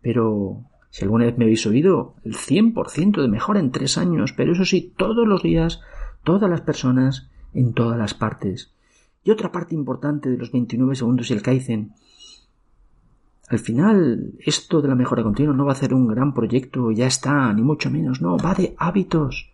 Pero 0.00 0.64
si 0.88 1.04
alguna 1.04 1.26
vez 1.26 1.36
me 1.36 1.44
habéis 1.44 1.66
oído, 1.66 2.14
el 2.24 2.34
100% 2.34 3.20
de 3.20 3.28
mejora 3.28 3.60
en 3.60 3.72
tres 3.72 3.98
años, 3.98 4.32
pero 4.32 4.52
eso 4.52 4.64
sí, 4.64 4.94
todos 4.96 5.28
los 5.28 5.42
días, 5.42 5.82
todas 6.24 6.48
las 6.48 6.62
personas, 6.62 7.28
en 7.52 7.74
todas 7.74 7.98
las 7.98 8.14
partes. 8.14 8.72
Y 9.22 9.30
otra 9.30 9.52
parte 9.52 9.74
importante 9.74 10.30
de 10.30 10.38
los 10.38 10.50
29 10.50 10.94
segundos 10.96 11.30
y 11.30 11.34
el 11.34 11.42
Kaizen 11.42 11.92
al 13.48 13.58
final, 13.58 14.32
esto 14.38 14.80
de 14.80 14.88
la 14.88 14.94
mejora 14.94 15.22
continua 15.22 15.54
no 15.54 15.66
va 15.66 15.72
a 15.72 15.76
ser 15.76 15.92
un 15.92 16.06
gran 16.06 16.32
proyecto, 16.32 16.90
ya 16.90 17.06
está, 17.06 17.52
ni 17.52 17.62
mucho 17.62 17.90
menos, 17.90 18.22
no, 18.22 18.38
va 18.38 18.54
de 18.54 18.74
hábitos. 18.78 19.52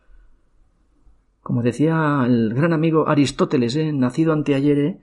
Como 1.42 1.62
decía 1.62 2.24
el 2.26 2.54
gran 2.54 2.72
amigo 2.72 3.08
Aristóteles, 3.08 3.74
¿eh? 3.74 3.92
nacido 3.92 4.32
anteayer, 4.32 4.78
¿eh? 4.78 5.00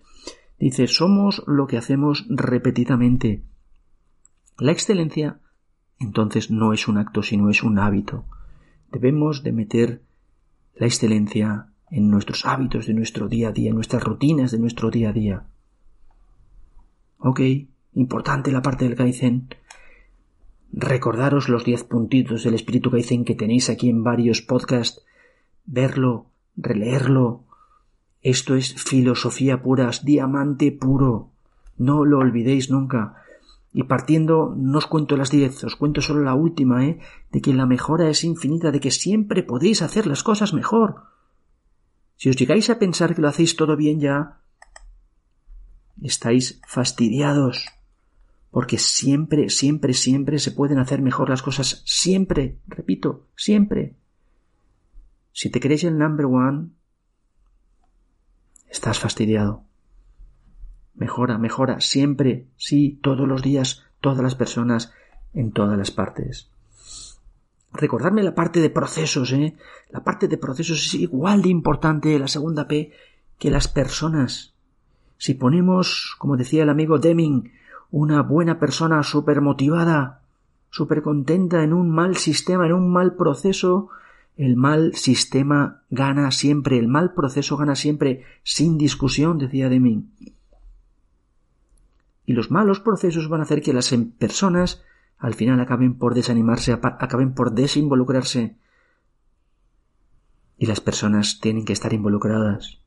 dice, 0.57 0.87
somos 0.87 1.43
lo 1.47 1.67
que 1.67 1.77
hacemos 1.77 2.25
repetidamente. 2.29 3.43
La 4.57 4.71
excelencia, 4.71 5.39
entonces, 5.99 6.49
no 6.49 6.71
es 6.71 6.87
un 6.87 6.97
acto, 6.97 7.23
sino 7.23 7.49
es 7.49 7.63
un 7.63 7.79
hábito. 7.79 8.25
Debemos 8.91 9.43
de 9.43 9.51
meter 9.51 10.01
la 10.75 10.85
excelencia 10.85 11.67
en 11.91 12.09
nuestros 12.09 12.45
hábitos 12.45 12.87
de 12.87 12.93
nuestro 12.93 13.27
día 13.27 13.49
a 13.49 13.51
día, 13.51 13.69
en 13.69 13.75
nuestras 13.75 14.03
rutinas 14.03 14.51
de 14.51 14.59
nuestro 14.59 14.91
día 14.91 15.09
a 15.09 15.13
día. 15.13 15.47
Ok, 17.17 17.41
Importante 17.93 18.51
la 18.51 18.61
parte 18.61 18.85
del 18.85 18.95
Kaizen. 18.95 19.49
Recordaros 20.71 21.49
los 21.49 21.63
diez 21.63 21.83
puntitos 21.83 22.43
del 22.43 22.53
espíritu 22.53 22.91
Kaizen 22.91 23.25
que 23.25 23.35
tenéis 23.35 23.69
aquí 23.69 23.89
en 23.89 24.03
varios 24.03 24.41
podcasts. 24.41 25.03
Verlo, 25.65 26.27
releerlo. 26.55 27.43
Esto 28.21 28.55
es 28.55 28.75
filosofía 28.75 29.61
pura, 29.61 29.89
es 29.89 30.03
diamante 30.03 30.71
puro. 30.71 31.31
No 31.77 32.05
lo 32.05 32.19
olvidéis 32.19 32.69
nunca. 32.69 33.23
Y 33.73 33.83
partiendo, 33.83 34.55
no 34.57 34.79
os 34.79 34.87
cuento 34.87 35.17
las 35.17 35.29
diez, 35.29 35.63
os 35.63 35.75
cuento 35.75 36.01
solo 36.01 36.23
la 36.23 36.33
última, 36.33 36.85
¿eh? 36.85 36.99
De 37.31 37.41
que 37.41 37.53
la 37.53 37.65
mejora 37.65 38.09
es 38.09 38.23
infinita, 38.23 38.71
de 38.71 38.79
que 38.79 38.91
siempre 38.91 39.43
podéis 39.43 39.81
hacer 39.81 40.07
las 40.07 40.23
cosas 40.23 40.53
mejor. 40.53 41.03
Si 42.15 42.29
os 42.29 42.35
llegáis 42.35 42.69
a 42.69 42.79
pensar 42.79 43.13
que 43.13 43.21
lo 43.21 43.27
hacéis 43.27 43.55
todo 43.55 43.75
bien 43.75 43.99
ya, 43.99 44.39
estáis 46.01 46.59
fastidiados 46.67 47.67
porque 48.51 48.77
siempre, 48.77 49.49
siempre, 49.49 49.93
siempre 49.93 50.39
se 50.39 50.51
pueden 50.51 50.79
hacer 50.79 51.01
mejor 51.01 51.29
las 51.29 51.41
cosas, 51.41 51.83
siempre, 51.85 52.57
repito, 52.67 53.25
siempre. 53.35 53.95
Si 55.31 55.49
te 55.49 55.59
crees 55.59 55.83
el 55.83 55.97
number 55.97 56.25
one, 56.25 56.69
estás 58.69 58.99
fastidiado. 58.99 59.63
Mejora, 60.95 61.37
mejora, 61.37 61.79
siempre, 61.81 62.47
sí, 62.57 62.99
todos 63.03 63.27
los 63.27 63.43
días, 63.43 63.83
todas 64.01 64.23
las 64.23 64.35
personas, 64.35 64.93
en 65.33 65.51
todas 65.51 65.77
las 65.77 65.91
partes. 65.91 66.49
Recordarme 67.73 68.23
la 68.23 68.33
parte 68.33 68.59
de 68.59 68.71
procesos, 68.71 69.31
¿eh? 69.33 69.55
La 69.89 70.03
parte 70.03 70.27
de 70.27 70.37
procesos 70.37 70.83
es 70.85 70.93
igual 70.95 71.43
de 71.43 71.49
importante, 71.49 72.17
la 72.17 72.27
segunda 72.27 72.67
P, 72.67 72.91
que 73.37 73.51
las 73.51 73.67
personas. 73.67 74.55
Si 75.17 75.35
ponemos, 75.35 76.15
como 76.17 76.37
decía 76.37 76.63
el 76.63 76.69
amigo 76.69 76.97
Deming, 76.97 77.51
una 77.91 78.21
buena 78.21 78.59
persona 78.59 79.03
súper 79.03 79.41
motivada, 79.41 80.21
súper 80.69 81.01
contenta 81.01 81.63
en 81.63 81.73
un 81.73 81.89
mal 81.89 82.17
sistema, 82.17 82.65
en 82.65 82.73
un 82.73 82.91
mal 82.91 83.15
proceso, 83.15 83.89
el 84.35 84.55
mal 84.55 84.93
sistema 84.95 85.81
gana 85.89 86.31
siempre, 86.31 86.77
el 86.77 86.87
mal 86.87 87.13
proceso 87.13 87.57
gana 87.57 87.75
siempre, 87.75 88.23
sin 88.43 88.77
discusión, 88.77 89.37
decía 89.39 89.69
Deming. 89.69 90.11
Y 92.25 92.33
los 92.33 92.51
malos 92.51 92.79
procesos 92.79 93.29
van 93.29 93.39
a 93.39 93.43
hacer 93.43 93.61
que 93.61 93.73
las 93.73 93.91
em, 93.93 94.11
personas 94.11 94.83
al 95.17 95.33
final 95.33 95.59
acaben 95.59 95.95
por 95.95 96.13
desanimarse, 96.13 96.73
acaben 96.73 97.33
por 97.33 97.53
desinvolucrarse. 97.53 98.55
Y 100.59 100.65
las 100.65 100.81
personas 100.81 101.39
tienen 101.39 101.65
que 101.65 101.73
estar 101.73 101.93
involucradas. 101.93 102.79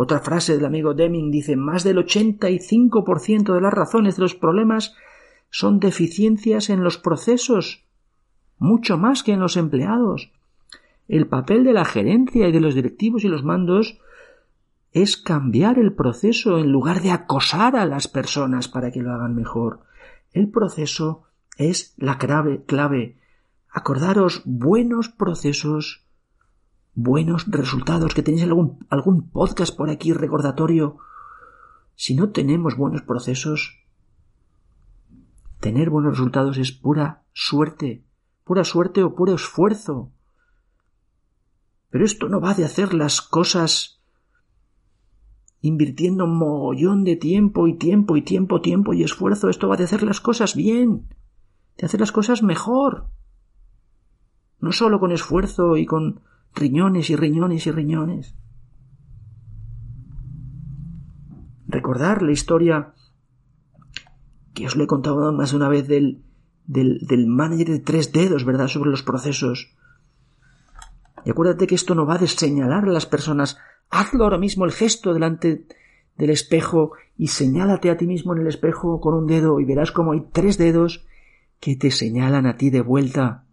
Otra 0.00 0.20
frase 0.20 0.54
del 0.54 0.64
amigo 0.64 0.94
Deming 0.94 1.32
dice 1.32 1.56
más 1.56 1.82
del 1.82 1.96
85% 1.96 3.52
de 3.52 3.60
las 3.60 3.74
razones 3.74 4.14
de 4.14 4.22
los 4.22 4.36
problemas 4.36 4.94
son 5.50 5.80
deficiencias 5.80 6.70
en 6.70 6.84
los 6.84 6.98
procesos, 6.98 7.84
mucho 8.58 8.96
más 8.96 9.24
que 9.24 9.32
en 9.32 9.40
los 9.40 9.56
empleados. 9.56 10.30
El 11.08 11.26
papel 11.26 11.64
de 11.64 11.72
la 11.72 11.84
gerencia 11.84 12.46
y 12.46 12.52
de 12.52 12.60
los 12.60 12.76
directivos 12.76 13.24
y 13.24 13.28
los 13.28 13.42
mandos 13.42 13.98
es 14.92 15.16
cambiar 15.16 15.80
el 15.80 15.92
proceso 15.92 16.58
en 16.58 16.70
lugar 16.70 17.02
de 17.02 17.10
acosar 17.10 17.74
a 17.74 17.84
las 17.84 18.06
personas 18.06 18.68
para 18.68 18.92
que 18.92 19.02
lo 19.02 19.12
hagan 19.12 19.34
mejor. 19.34 19.80
El 20.32 20.48
proceso 20.48 21.24
es 21.56 21.94
la 21.96 22.18
clave. 22.18 23.16
Acordaros 23.68 24.42
buenos 24.44 25.08
procesos 25.08 26.07
buenos 26.98 27.46
resultados, 27.46 28.12
que 28.12 28.24
tenéis 28.24 28.42
algún, 28.42 28.84
algún 28.90 29.30
podcast 29.30 29.74
por 29.76 29.88
aquí 29.88 30.12
recordatorio. 30.12 30.96
Si 31.94 32.16
no 32.16 32.30
tenemos 32.30 32.76
buenos 32.76 33.02
procesos, 33.02 33.84
tener 35.60 35.90
buenos 35.90 36.14
resultados 36.14 36.58
es 36.58 36.72
pura 36.72 37.22
suerte, 37.32 38.02
pura 38.42 38.64
suerte 38.64 39.04
o 39.04 39.14
puro 39.14 39.34
esfuerzo. 39.34 40.10
Pero 41.90 42.04
esto 42.04 42.28
no 42.28 42.40
va 42.40 42.54
de 42.54 42.64
hacer 42.64 42.92
las 42.94 43.22
cosas 43.22 44.02
invirtiendo 45.60 46.24
un 46.24 46.36
mogollón 46.36 47.04
de 47.04 47.14
tiempo 47.14 47.68
y 47.68 47.74
tiempo 47.74 48.16
y 48.16 48.22
tiempo, 48.22 48.60
tiempo 48.60 48.92
y 48.92 49.04
esfuerzo. 49.04 49.48
Esto 49.48 49.68
va 49.68 49.76
de 49.76 49.84
hacer 49.84 50.02
las 50.02 50.20
cosas 50.20 50.56
bien, 50.56 51.06
de 51.76 51.86
hacer 51.86 52.00
las 52.00 52.10
cosas 52.10 52.42
mejor. 52.42 53.06
No 54.58 54.72
solo 54.72 54.98
con 54.98 55.12
esfuerzo 55.12 55.76
y 55.76 55.86
con 55.86 56.22
riñones 56.54 57.10
y 57.10 57.16
riñones 57.16 57.66
y 57.66 57.70
riñones. 57.70 58.34
Recordar 61.66 62.22
la 62.22 62.32
historia 62.32 62.94
que 64.54 64.66
os 64.66 64.76
lo 64.76 64.84
he 64.84 64.86
contado 64.86 65.32
más 65.32 65.50
de 65.50 65.56
una 65.56 65.68
vez 65.68 65.86
del, 65.86 66.24
del, 66.66 67.00
del 67.06 67.26
manager 67.26 67.68
de 67.68 67.78
tres 67.80 68.12
dedos, 68.12 68.44
¿verdad?, 68.44 68.68
sobre 68.68 68.90
los 68.90 69.02
procesos. 69.02 69.74
Y 71.24 71.30
acuérdate 71.30 71.66
que 71.66 71.74
esto 71.74 71.94
no 71.94 72.06
va 72.06 72.18
de 72.18 72.26
señalar 72.26 72.84
a 72.84 72.92
las 72.92 73.06
personas. 73.06 73.58
Hazlo 73.90 74.24
ahora 74.24 74.38
mismo 74.38 74.64
el 74.64 74.72
gesto 74.72 75.12
delante 75.12 75.66
del 76.16 76.30
espejo 76.30 76.92
y 77.16 77.28
señálate 77.28 77.90
a 77.90 77.96
ti 77.96 78.06
mismo 78.06 78.34
en 78.34 78.40
el 78.40 78.46
espejo 78.48 79.00
con 79.00 79.14
un 79.14 79.26
dedo 79.26 79.60
y 79.60 79.64
verás 79.64 79.92
como 79.92 80.12
hay 80.12 80.24
tres 80.32 80.58
dedos 80.58 81.06
que 81.60 81.76
te 81.76 81.90
señalan 81.90 82.46
a 82.46 82.56
ti 82.56 82.70
de 82.70 82.80
vuelta. 82.80 83.44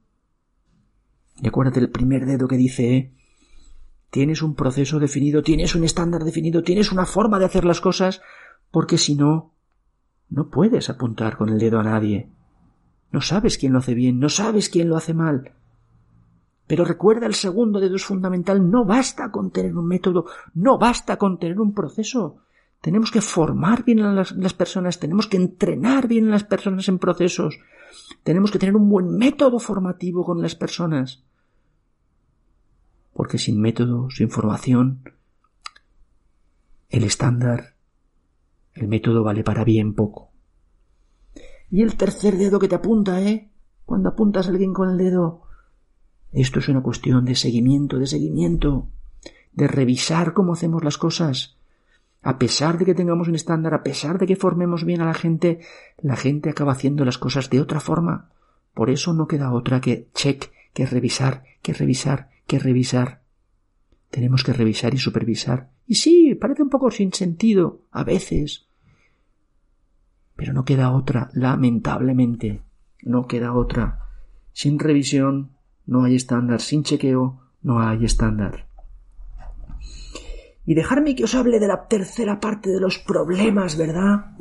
Y 1.41 1.47
acuérdate 1.47 1.79
el 1.79 1.89
primer 1.89 2.25
dedo 2.25 2.47
que 2.47 2.57
dice, 2.57 3.13
tienes 4.09 4.41
un 4.41 4.55
proceso 4.55 4.99
definido, 4.99 5.43
tienes 5.43 5.75
un 5.75 5.83
estándar 5.83 6.23
definido, 6.23 6.63
tienes 6.63 6.91
una 6.91 7.05
forma 7.05 7.39
de 7.39 7.45
hacer 7.45 7.65
las 7.65 7.81
cosas, 7.81 8.21
porque 8.71 8.97
si 8.97 9.15
no, 9.15 9.53
no 10.29 10.49
puedes 10.49 10.89
apuntar 10.89 11.37
con 11.37 11.49
el 11.49 11.59
dedo 11.59 11.79
a 11.79 11.83
nadie. 11.83 12.29
No 13.11 13.21
sabes 13.21 13.57
quién 13.57 13.73
lo 13.73 13.79
hace 13.79 13.93
bien, 13.93 14.19
no 14.19 14.29
sabes 14.29 14.69
quién 14.69 14.89
lo 14.89 14.97
hace 14.97 15.13
mal. 15.13 15.53
Pero 16.67 16.83
recuerda 16.83 17.27
el 17.27 17.35
segundo 17.35 17.79
dedo 17.79 17.95
es 17.95 18.03
fundamental. 18.03 18.69
No 18.69 18.85
basta 18.85 19.31
con 19.31 19.51
tener 19.51 19.77
un 19.77 19.87
método, 19.87 20.25
no 20.53 20.77
basta 20.77 21.17
con 21.17 21.37
tener 21.37 21.59
un 21.59 21.73
proceso. 21.73 22.44
Tenemos 22.85 23.09
que 23.09 23.21
formar 23.21 23.83
bien 23.83 24.01
a 24.01 24.13
las, 24.13 24.33
las, 24.33 24.53
personas, 24.53 24.99
tenemos 24.99 25.25
que 25.25 25.37
entrenar 25.37 26.07
bien 26.07 26.27
a 26.27 26.29
las 26.29 26.43
personas 26.43 26.87
en 26.87 26.99
procesos, 26.99 27.57
tenemos 28.21 28.51
que 28.51 28.59
tener 28.59 28.75
un 28.75 28.87
buen 28.87 29.17
método 29.17 29.57
formativo 29.57 30.23
con 30.23 30.39
las 30.39 30.53
personas. 30.53 31.23
Porque 33.11 33.39
sin 33.39 33.59
método, 33.59 34.11
sin 34.11 34.29
formación, 34.29 35.01
el 36.89 37.03
estándar, 37.05 37.73
el 38.75 38.87
método 38.87 39.23
vale 39.23 39.43
para 39.43 39.63
bien 39.63 39.95
poco. 39.95 40.29
Y 41.71 41.81
el 41.81 41.95
tercer 41.95 42.37
dedo 42.37 42.59
que 42.59 42.67
te 42.67 42.75
apunta, 42.75 43.19
¿eh? 43.19 43.49
Cuando 43.87 44.09
apuntas 44.09 44.45
a 44.45 44.51
alguien 44.51 44.73
con 44.73 44.91
el 44.91 44.97
dedo. 44.99 45.41
Esto 46.31 46.59
es 46.59 46.69
una 46.69 46.83
cuestión 46.83 47.25
de 47.25 47.33
seguimiento, 47.33 47.97
de 47.97 48.05
seguimiento, 48.05 48.89
de 49.53 49.67
revisar 49.67 50.33
cómo 50.35 50.53
hacemos 50.53 50.83
las 50.83 50.99
cosas. 50.99 51.55
A 52.25 52.39
pesar 52.39 52.79
de 52.79 52.85
que 52.85 52.95
tengamos 52.95 53.27
un 53.27 53.35
estándar, 53.35 53.75
a 53.75 53.83
pesar 53.83 54.17
de 54.17 54.25
que 54.25 54.35
formemos 54.35 54.83
bien 54.83 54.99
a 54.99 55.05
la 55.05 55.13
gente, 55.13 55.59
la 56.01 56.15
gente 56.15 56.49
acaba 56.49 56.71
haciendo 56.71 57.05
las 57.05 57.19
cosas 57.19 57.51
de 57.51 57.61
otra 57.61 57.79
forma. 57.79 58.31
Por 58.73 58.89
eso 58.89 59.13
no 59.13 59.27
queda 59.27 59.53
otra 59.53 59.79
que 59.79 60.09
check, 60.15 60.51
que 60.73 60.87
revisar, 60.87 61.43
que 61.61 61.73
revisar, 61.73 62.31
que 62.47 62.57
revisar. 62.57 63.21
Tenemos 64.09 64.43
que 64.43 64.53
revisar 64.53 64.95
y 64.95 64.97
supervisar. 64.97 65.69
Y 65.85 65.95
sí, 65.95 66.33
parece 66.33 66.63
un 66.63 66.69
poco 66.71 66.89
sin 66.89 67.13
sentido, 67.13 67.81
a 67.91 68.03
veces, 68.03 68.65
pero 70.35 70.51
no 70.51 70.65
queda 70.65 70.91
otra, 70.93 71.29
lamentablemente, 71.33 72.63
no 73.03 73.27
queda 73.27 73.53
otra. 73.53 73.99
Sin 74.51 74.79
revisión 74.79 75.51
no 75.85 76.05
hay 76.05 76.15
estándar, 76.15 76.59
sin 76.59 76.81
chequeo 76.81 77.39
no 77.61 77.81
hay 77.81 78.03
estándar. 78.03 78.65
Y 80.65 80.73
dejarme 80.73 81.15
que 81.15 81.23
os 81.23 81.35
hable 81.35 81.59
de 81.59 81.67
la 81.67 81.87
tercera 81.87 82.39
parte 82.39 82.69
de 82.69 82.79
los 82.79 82.99
problemas, 82.99 83.77
¿verdad? 83.77 84.31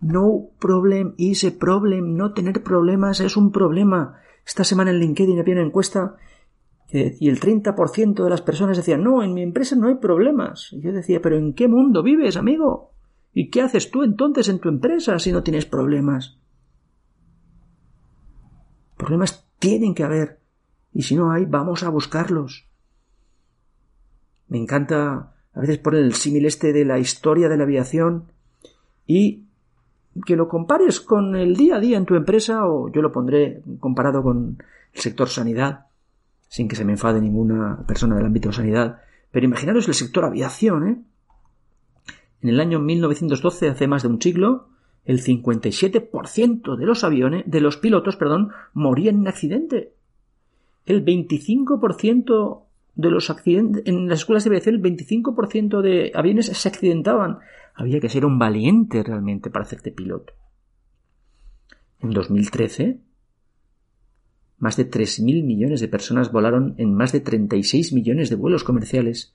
No 0.00 0.50
problem 0.58 1.14
is 1.16 1.44
problem. 1.58 2.16
No 2.16 2.32
tener 2.32 2.62
problemas 2.62 3.20
es 3.20 3.36
un 3.36 3.50
problema. 3.50 4.20
Esta 4.46 4.64
semana 4.64 4.90
en 4.90 4.98
LinkedIn 4.98 5.38
había 5.40 5.54
una 5.54 5.64
encuesta 5.64 6.16
y 6.90 7.28
el 7.28 7.38
30% 7.38 8.24
de 8.24 8.30
las 8.30 8.40
personas 8.40 8.76
decían, 8.76 9.02
no, 9.02 9.22
en 9.22 9.34
mi 9.34 9.42
empresa 9.42 9.76
no 9.76 9.88
hay 9.88 9.96
problemas. 9.96 10.72
Y 10.72 10.80
yo 10.80 10.92
decía, 10.92 11.20
pero 11.20 11.36
¿en 11.36 11.52
qué 11.52 11.68
mundo 11.68 12.02
vives, 12.02 12.36
amigo? 12.36 12.92
¿Y 13.34 13.50
qué 13.50 13.60
haces 13.60 13.90
tú 13.90 14.02
entonces 14.02 14.48
en 14.48 14.58
tu 14.58 14.68
empresa 14.68 15.18
si 15.18 15.30
no 15.30 15.42
tienes 15.42 15.66
problemas? 15.66 16.38
Problemas 18.96 19.46
tienen 19.58 19.94
que 19.94 20.02
haber. 20.02 20.40
Y 20.92 21.02
si 21.02 21.14
no 21.14 21.30
hay, 21.30 21.44
vamos 21.44 21.82
a 21.82 21.90
buscarlos. 21.90 22.67
Me 24.48 24.58
encanta 24.58 25.32
a 25.54 25.60
veces 25.60 25.78
poner 25.78 26.02
el 26.02 26.14
símil 26.14 26.46
este 26.46 26.72
de 26.72 26.84
la 26.84 26.98
historia 26.98 27.48
de 27.48 27.56
la 27.56 27.64
aviación 27.64 28.32
y 29.06 29.44
que 30.26 30.36
lo 30.36 30.48
compares 30.48 31.00
con 31.00 31.36
el 31.36 31.56
día 31.56 31.76
a 31.76 31.80
día 31.80 31.96
en 31.96 32.06
tu 32.06 32.14
empresa 32.14 32.66
o 32.66 32.90
yo 32.90 33.02
lo 33.02 33.12
pondré 33.12 33.62
comparado 33.80 34.22
con 34.22 34.58
el 34.92 35.00
sector 35.00 35.28
sanidad, 35.28 35.86
sin 36.48 36.68
que 36.68 36.76
se 36.76 36.84
me 36.84 36.92
enfade 36.92 37.20
ninguna 37.20 37.84
persona 37.86 38.16
del 38.16 38.26
ámbito 38.26 38.48
de 38.48 38.54
sanidad. 38.54 39.00
Pero 39.30 39.46
imaginaros 39.46 39.86
el 39.88 39.94
sector 39.94 40.24
aviación, 40.24 40.88
¿eh? 40.88 41.02
En 42.40 42.48
el 42.48 42.60
año 42.60 42.78
1912, 42.78 43.68
hace 43.68 43.86
más 43.88 44.02
de 44.02 44.08
un 44.08 44.22
siglo, 44.22 44.68
el 45.04 45.22
57% 45.22 46.76
de 46.76 46.86
los 46.86 47.02
aviones, 47.02 47.44
de 47.46 47.60
los 47.60 47.76
pilotos, 47.76 48.16
perdón, 48.16 48.50
morían 48.74 49.16
en 49.16 49.28
accidente. 49.28 49.92
El 50.86 51.04
25% 51.04 52.62
de 52.98 53.10
los 53.10 53.30
accidentes, 53.30 53.84
en 53.86 54.08
las 54.08 54.18
escuelas 54.18 54.42
de 54.42 54.50
aviación, 54.50 54.74
el 54.74 54.82
25% 54.82 55.80
de 55.80 56.10
aviones 56.14 56.46
se 56.46 56.68
accidentaban. 56.68 57.38
Había 57.74 58.00
que 58.00 58.08
ser 58.08 58.26
un 58.26 58.40
valiente 58.40 59.04
realmente 59.04 59.50
para 59.50 59.64
hacerte 59.64 59.92
piloto. 59.92 60.32
En 62.00 62.10
2013, 62.10 62.98
más 64.58 64.76
de 64.76 64.90
3.000 64.90 65.44
millones 65.44 65.80
de 65.80 65.86
personas 65.86 66.32
volaron 66.32 66.74
en 66.78 66.92
más 66.92 67.12
de 67.12 67.20
36 67.20 67.92
millones 67.92 68.30
de 68.30 68.36
vuelos 68.36 68.64
comerciales 68.64 69.32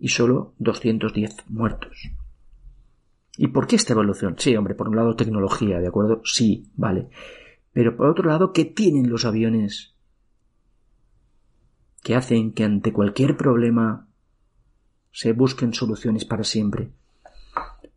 y 0.00 0.08
solo 0.08 0.54
210 0.58 1.44
muertos. 1.48 2.10
¿Y 3.38 3.48
por 3.48 3.68
qué 3.68 3.76
esta 3.76 3.92
evolución? 3.92 4.34
Sí, 4.36 4.56
hombre, 4.56 4.74
por 4.74 4.88
un 4.88 4.96
lado 4.96 5.14
tecnología, 5.14 5.78
¿de 5.78 5.86
acuerdo? 5.86 6.22
Sí, 6.24 6.66
vale. 6.74 7.06
Pero 7.72 7.96
por 7.96 8.08
otro 8.08 8.28
lado, 8.28 8.52
¿qué 8.52 8.64
tienen 8.64 9.08
los 9.08 9.24
aviones? 9.24 9.95
Que 12.06 12.14
hacen 12.14 12.52
que 12.52 12.62
ante 12.62 12.92
cualquier 12.92 13.36
problema 13.36 14.06
se 15.10 15.32
busquen 15.32 15.74
soluciones 15.74 16.24
para 16.24 16.44
siempre. 16.44 16.92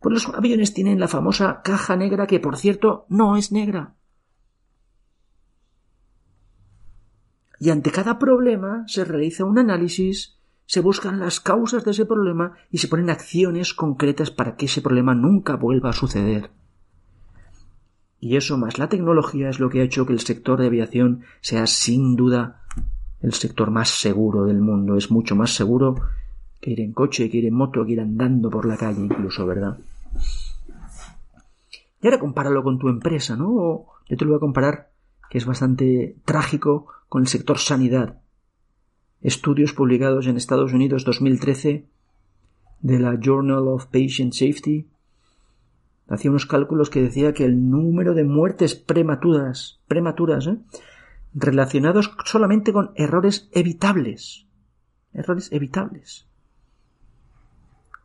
Pues 0.00 0.12
los 0.12 0.34
aviones 0.34 0.74
tienen 0.74 0.98
la 0.98 1.06
famosa 1.06 1.60
caja 1.62 1.94
negra 1.94 2.26
que, 2.26 2.40
por 2.40 2.56
cierto, 2.56 3.06
no 3.08 3.36
es 3.36 3.52
negra. 3.52 3.94
Y 7.60 7.70
ante 7.70 7.92
cada 7.92 8.18
problema 8.18 8.82
se 8.88 9.04
realiza 9.04 9.44
un 9.44 9.60
análisis 9.60 10.40
se 10.66 10.80
buscan 10.80 11.20
las 11.20 11.38
causas 11.38 11.84
de 11.84 11.92
ese 11.92 12.04
problema 12.04 12.56
y 12.68 12.78
se 12.78 12.88
ponen 12.88 13.10
acciones 13.10 13.74
concretas 13.74 14.32
para 14.32 14.56
que 14.56 14.66
ese 14.66 14.82
problema 14.82 15.14
nunca 15.14 15.54
vuelva 15.54 15.90
a 15.90 15.92
suceder. 15.92 16.50
Y 18.18 18.36
eso 18.36 18.58
más 18.58 18.76
la 18.76 18.88
tecnología 18.88 19.50
es 19.50 19.60
lo 19.60 19.70
que 19.70 19.80
ha 19.80 19.84
hecho 19.84 20.04
que 20.04 20.14
el 20.14 20.20
sector 20.20 20.58
de 20.58 20.66
aviación 20.66 21.22
sea 21.42 21.68
sin 21.68 22.16
duda 22.16 22.59
el 23.22 23.32
sector 23.34 23.70
más 23.70 23.88
seguro 23.88 24.44
del 24.44 24.60
mundo. 24.60 24.96
Es 24.96 25.10
mucho 25.10 25.36
más 25.36 25.54
seguro 25.54 25.96
que 26.60 26.70
ir 26.70 26.80
en 26.80 26.92
coche, 26.92 27.30
que 27.30 27.38
ir 27.38 27.46
en 27.46 27.54
moto, 27.54 27.84
que 27.84 27.92
ir 27.92 28.00
andando 28.00 28.50
por 28.50 28.66
la 28.66 28.76
calle 28.76 29.00
incluso, 29.00 29.46
¿verdad? 29.46 29.78
Y 32.02 32.06
ahora 32.06 32.18
compáralo 32.18 32.62
con 32.62 32.78
tu 32.78 32.88
empresa, 32.88 33.36
¿no? 33.36 33.86
yo 34.08 34.16
te 34.16 34.24
lo 34.24 34.30
voy 34.30 34.36
a 34.38 34.40
comparar, 34.40 34.90
que 35.28 35.38
es 35.38 35.46
bastante 35.46 36.16
trágico, 36.24 36.86
con 37.08 37.22
el 37.22 37.28
sector 37.28 37.58
sanidad 37.58 38.20
estudios 39.22 39.72
publicados 39.72 40.26
en 40.26 40.36
Estados 40.36 40.72
Unidos 40.72 41.04
2013 41.04 41.84
de 42.80 42.98
la 42.98 43.18
Journal 43.20 43.68
of 43.68 43.86
Patient 43.86 44.32
Safety 44.32 44.86
hacía 46.08 46.30
unos 46.30 46.46
cálculos 46.46 46.90
que 46.90 47.02
decía 47.02 47.32
que 47.32 47.44
el 47.44 47.70
número 47.70 48.14
de 48.14 48.24
muertes 48.24 48.74
prematuras, 48.74 49.80
prematuras, 49.86 50.46
¿eh? 50.46 50.56
Relacionados 51.34 52.12
solamente 52.24 52.72
con 52.72 52.92
errores 52.96 53.48
evitables, 53.52 54.46
errores 55.12 55.50
evitables, 55.52 56.26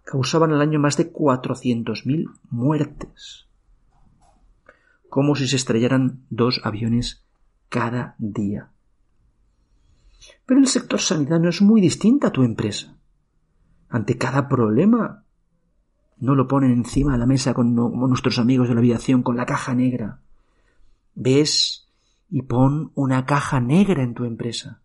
causaban 0.04 0.52
al 0.54 0.62
año 0.62 0.80
más 0.80 0.98
de 0.98 1.12
400.000 1.12 2.32
muertes, 2.50 3.48
como 5.10 5.36
si 5.36 5.48
se 5.48 5.56
estrellaran 5.56 6.26
dos 6.30 6.62
aviones 6.64 7.26
cada 7.70 8.16
día. 8.20 8.72
Pero 10.46 10.60
el 10.60 10.68
sector 10.68 11.00
sanidad 11.00 11.40
no 11.40 11.50
es 11.50 11.62
muy 11.62 11.82
distinto 11.82 12.28
a 12.28 12.32
tu 12.32 12.44
empresa. 12.44 12.96
Ante 13.90 14.18
cada 14.18 14.48
problema, 14.48 15.24
no 16.18 16.36
lo 16.36 16.48
ponen 16.48 16.72
encima 16.72 17.14
de 17.14 17.18
la 17.18 17.26
mesa 17.26 17.54
con 17.54 17.76
nuestros 17.76 18.40
amigos 18.40 18.68
de 18.68 18.76
la 18.76 18.80
aviación 18.80 19.24
con 19.24 19.38
la 19.38 19.46
caja 19.46 19.74
negra. 19.74 20.22
Ves 21.14 21.85
y 22.30 22.44
pon 22.44 22.92
una 22.96 23.26
caja 23.26 23.60
negra 23.60 24.04
en 24.04 24.14
tu 24.14 24.26
empresa. 24.26 24.82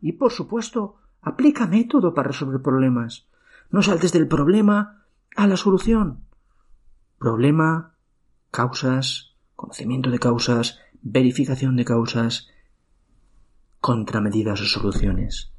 Y 0.00 0.12
por 0.12 0.32
supuesto, 0.32 0.96
aplica 1.22 1.66
método 1.66 2.14
para 2.14 2.28
resolver 2.28 2.62
problemas. 2.62 3.26
No 3.70 3.82
saltes 3.82 4.12
del 4.12 4.28
problema 4.28 5.04
a 5.36 5.46
la 5.46 5.56
solución. 5.56 6.24
Problema, 7.18 7.94
causas, 8.50 9.34
conocimiento 9.56 10.10
de 10.10 10.18
causas, 10.18 10.78
verificación 11.02 11.76
de 11.76 11.84
causas, 11.84 12.48
contramedidas 13.80 14.60
o 14.60 14.64
soluciones. 14.66 15.52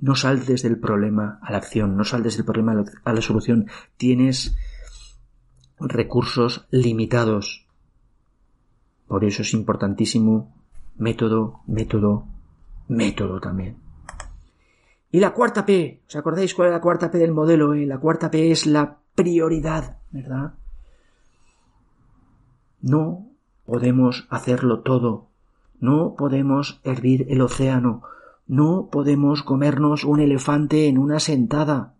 No 0.00 0.14
saltes 0.14 0.62
del 0.62 0.78
problema 0.78 1.40
a 1.42 1.50
la 1.50 1.58
acción, 1.58 1.96
no 1.96 2.04
saltes 2.04 2.36
del 2.36 2.46
problema 2.46 2.84
a 3.04 3.12
la 3.12 3.20
solución. 3.20 3.66
Tienes 3.96 4.56
recursos 5.80 6.66
limitados. 6.70 7.66
Por 9.06 9.24
eso 9.24 9.42
es 9.42 9.54
importantísimo 9.54 10.57
método, 10.98 11.60
método, 11.66 12.26
método 12.88 13.40
también. 13.40 13.76
Y 15.10 15.20
la 15.20 15.32
cuarta 15.32 15.64
P, 15.64 16.02
¿os 16.06 16.16
acordáis 16.16 16.54
cuál 16.54 16.68
es 16.68 16.74
la 16.74 16.80
cuarta 16.80 17.10
P 17.10 17.18
del 17.18 17.32
modelo? 17.32 17.72
Eh? 17.74 17.86
La 17.86 17.98
cuarta 17.98 18.30
P 18.30 18.50
es 18.50 18.66
la 18.66 18.98
prioridad, 19.14 19.98
¿verdad? 20.10 20.54
No 22.80 23.26
podemos 23.64 24.26
hacerlo 24.30 24.80
todo. 24.80 25.28
No 25.80 26.14
podemos 26.16 26.80
hervir 26.84 27.26
el 27.30 27.40
océano. 27.40 28.02
No 28.46 28.88
podemos 28.90 29.42
comernos 29.42 30.04
un 30.04 30.20
elefante 30.20 30.88
en 30.88 30.98
una 30.98 31.20
sentada. 31.20 31.94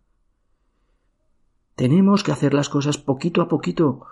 Tenemos 1.77 2.25
que 2.25 2.33
hacer 2.33 2.55
las 2.55 2.69
cosas 2.69 2.99
poquito 2.99 3.41
a 3.41 3.49
poquito, 3.49 4.07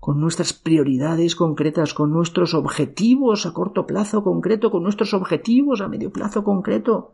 con 0.00 0.18
nuestras 0.18 0.54
prioridades 0.54 1.36
concretas, 1.36 1.92
con 1.92 2.10
nuestros 2.10 2.54
objetivos 2.54 3.44
a 3.44 3.52
corto 3.52 3.86
plazo 3.86 4.24
concreto, 4.24 4.70
con 4.70 4.82
nuestros 4.82 5.12
objetivos 5.12 5.82
a 5.82 5.88
medio 5.88 6.10
plazo 6.10 6.42
concreto. 6.42 7.12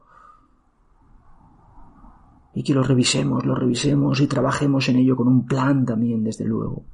Y 2.54 2.62
que 2.62 2.72
los 2.72 2.86
revisemos, 2.86 3.44
los 3.44 3.58
revisemos 3.58 4.20
y 4.20 4.28
trabajemos 4.28 4.88
en 4.88 4.96
ello 4.96 5.16
con 5.16 5.26
un 5.28 5.46
plan 5.46 5.84
también, 5.84 6.22
desde 6.22 6.44
luego. 6.44 6.84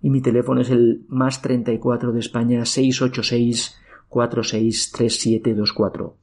y 0.00 0.08
mi 0.08 0.22
teléfono 0.22 0.62
es 0.62 0.70
el 0.70 1.04
más 1.08 1.42
34 1.42 2.10
de 2.10 2.20
España 2.20 2.64
686 2.64 3.78
463724. 4.08 6.16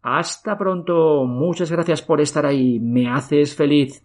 Hasta 0.00 0.56
pronto. 0.56 1.24
Muchas 1.26 1.72
gracias 1.72 2.02
por 2.02 2.20
estar 2.20 2.46
ahí. 2.46 2.78
Me 2.78 3.08
haces 3.08 3.56
feliz. 3.56 4.04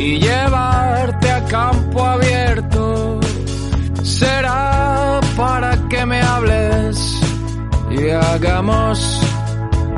y 0.00 0.18
llevarte 0.18 1.30
a 1.30 1.44
campo 1.44 2.04
abierto. 2.04 3.20
Será 4.02 5.20
para 5.36 5.76
que 5.88 6.06
me 6.06 6.20
hables 6.22 7.20
y 7.90 8.08
hagamos 8.08 9.20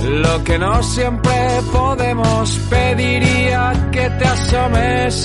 Lo 0.00 0.42
que 0.42 0.58
no 0.58 0.82
siempre 0.82 1.60
podemos 1.72 2.50
pediría 2.68 3.72
que 3.92 4.10
te 4.10 4.24
asomes 4.24 5.24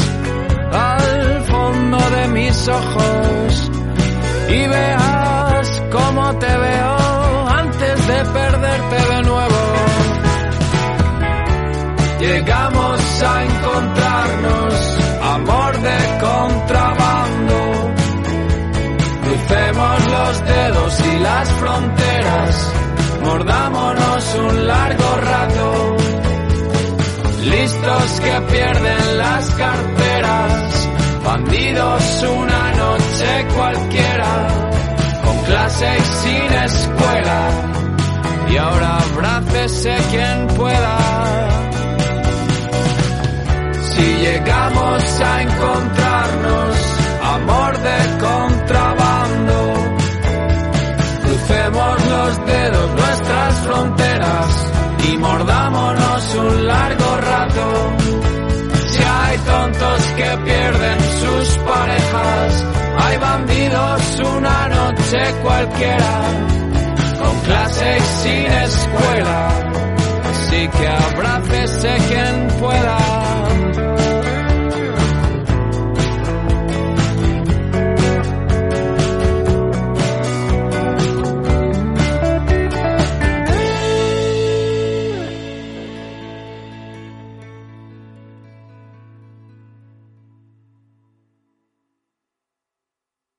al 0.72 1.44
fondo 1.52 1.98
de 1.98 2.28
mis 2.28 2.68
ojos 2.68 3.72
y 4.50 4.68
veas 4.68 5.82
cómo 5.92 6.36
te 6.36 6.58
veo 6.66 7.48
antes 7.48 8.08
de 8.08 8.26
perderte 8.26 9.16
de 9.16 9.22
nuevo. 9.24 9.78
Llegamos 12.20 13.24
a 13.24 13.44
encontrarnos, 13.44 14.27
las 21.38 21.50
fronteras, 21.50 22.74
mordámonos 23.24 24.36
un 24.48 24.68
largo 24.68 25.10
rato. 25.32 25.98
Listos 27.44 28.20
que 28.24 28.36
pierden 28.54 29.18
las 29.20 29.44
carteras, 29.52 30.90
bandidos 31.24 32.24
una 32.24 32.64
noche 32.84 33.30
cualquiera, 33.56 34.34
con 35.24 35.38
clase 35.50 35.88
y 36.00 36.06
sin 36.22 36.54
escuela. 36.70 37.42
Y 38.50 38.58
ahora 38.58 38.98
abrácese 38.98 39.96
quien 40.10 40.48
pueda. 40.58 40.98
Si 43.92 44.08
llegamos 44.26 45.04
a 45.30 45.42
encontrarnos, 45.44 46.76
amor 47.36 47.78
de 47.87 47.87
y 55.04 55.18
mordámonos 55.18 56.36
un 56.36 56.68
largo 56.68 57.18
rato. 57.18 57.98
Si 58.90 59.04
hay 59.04 59.38
tontos 59.40 60.04
que 60.18 60.38
pierden 60.46 61.00
sus 61.22 61.58
parejas, 61.60 62.66
hay 63.00 63.18
bandidos 63.18 64.20
una 64.36 64.70
noche 64.70 65.18
cualquiera, 65.44 66.22
con 67.20 67.40
clase 67.42 67.98
y 67.98 68.02
sin 68.02 68.52
escuela. 68.52 69.50
Así 70.30 70.68
que 70.68 70.88
abrácese 70.88 71.98
quien 72.10 72.48